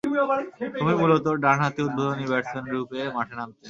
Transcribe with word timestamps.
তিনি 0.75 0.93
মূলতঃ 1.01 1.31
ডানহাতি 1.43 1.81
উদ্বোধনী 1.87 2.25
ব্যাটসম্যানরূপে 2.31 2.99
মাঠে 3.15 3.33
নামতেন। 3.39 3.59